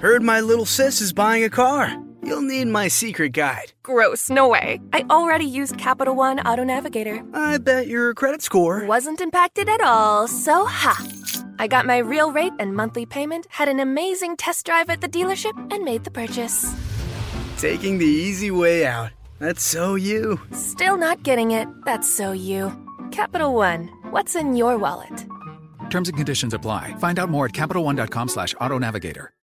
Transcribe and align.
Heard 0.00 0.22
my 0.22 0.40
little 0.40 0.66
sis 0.66 1.00
is 1.00 1.12
buying 1.12 1.44
a 1.44 1.50
car. 1.50 1.94
You'll 2.22 2.42
need 2.42 2.68
my 2.68 2.88
secret 2.88 3.30
guide. 3.32 3.72
Gross, 3.82 4.30
no 4.30 4.48
way. 4.48 4.80
I 4.92 5.04
already 5.10 5.44
used 5.44 5.76
Capital 5.76 6.14
One 6.14 6.40
Auto 6.40 6.64
Navigator. 6.64 7.22
I 7.34 7.58
bet 7.58 7.86
your 7.86 8.14
credit 8.14 8.40
score 8.42 8.86
wasn't 8.86 9.20
impacted 9.20 9.68
at 9.68 9.80
all, 9.80 10.26
so 10.26 10.64
ha. 10.64 11.06
I 11.58 11.66
got 11.66 11.86
my 11.86 11.98
real 11.98 12.32
rate 12.32 12.52
and 12.58 12.74
monthly 12.74 13.04
payment, 13.04 13.46
had 13.50 13.68
an 13.68 13.78
amazing 13.80 14.36
test 14.36 14.64
drive 14.64 14.88
at 14.90 15.00
the 15.00 15.08
dealership, 15.08 15.54
and 15.72 15.84
made 15.84 16.04
the 16.04 16.10
purchase. 16.10 16.74
Taking 17.58 17.98
the 17.98 18.06
easy 18.06 18.50
way 18.50 18.86
out. 18.86 19.10
That's 19.38 19.62
so 19.62 19.94
you. 19.94 20.40
Still 20.52 20.96
not 20.96 21.22
getting 21.22 21.50
it. 21.50 21.68
That's 21.84 22.10
so 22.10 22.32
you. 22.32 22.72
Capital 23.10 23.54
One, 23.54 23.88
what's 24.10 24.34
in 24.34 24.56
your 24.56 24.78
wallet? 24.78 25.26
Terms 25.90 26.08
and 26.08 26.16
conditions 26.16 26.54
apply. 26.54 26.94
Find 26.98 27.18
out 27.18 27.28
more 27.28 27.46
at 27.46 27.52
CapitalOne.com 27.52 28.28
slash 28.28 28.54
auto 28.60 28.78
navigator. 28.78 29.30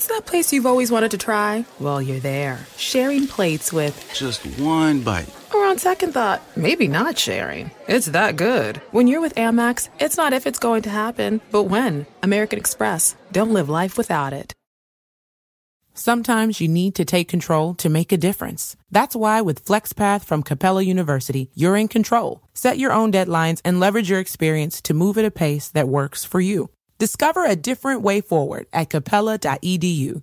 What's 0.00 0.08
that 0.08 0.24
place 0.24 0.50
you've 0.50 0.64
always 0.64 0.90
wanted 0.90 1.10
to 1.10 1.18
try? 1.18 1.66
Well, 1.78 2.00
you're 2.00 2.20
there, 2.20 2.66
sharing 2.78 3.26
plates 3.26 3.70
with. 3.70 4.10
Just 4.14 4.40
one 4.58 5.02
bite. 5.02 5.28
Or 5.54 5.66
on 5.66 5.76
second 5.76 6.14
thought, 6.14 6.40
maybe 6.56 6.88
not 6.88 7.18
sharing. 7.18 7.70
It's 7.86 8.06
that 8.06 8.36
good. 8.36 8.78
When 8.92 9.06
you're 9.06 9.20
with 9.20 9.34
Amex, 9.34 9.90
it's 9.98 10.16
not 10.16 10.32
if 10.32 10.46
it's 10.46 10.58
going 10.58 10.80
to 10.84 10.88
happen, 10.88 11.42
but 11.50 11.64
when. 11.64 12.06
American 12.22 12.58
Express. 12.58 13.14
Don't 13.30 13.52
live 13.52 13.68
life 13.68 13.98
without 13.98 14.32
it. 14.32 14.54
Sometimes 15.92 16.62
you 16.62 16.68
need 16.68 16.94
to 16.94 17.04
take 17.04 17.28
control 17.28 17.74
to 17.74 17.90
make 17.90 18.10
a 18.10 18.16
difference. 18.16 18.76
That's 18.90 19.14
why 19.14 19.42
with 19.42 19.66
FlexPath 19.66 20.24
from 20.24 20.42
Capella 20.42 20.80
University, 20.80 21.50
you're 21.54 21.76
in 21.76 21.88
control. 21.88 22.40
Set 22.54 22.78
your 22.78 22.92
own 22.92 23.12
deadlines 23.12 23.60
and 23.66 23.78
leverage 23.78 24.08
your 24.08 24.20
experience 24.20 24.80
to 24.80 24.94
move 24.94 25.18
at 25.18 25.26
a 25.26 25.30
pace 25.30 25.68
that 25.68 25.88
works 25.88 26.24
for 26.24 26.40
you. 26.40 26.70
Discover 27.00 27.46
a 27.46 27.56
different 27.56 28.02
way 28.02 28.20
forward 28.20 28.66
at 28.74 28.90
capella.edu. 28.90 30.22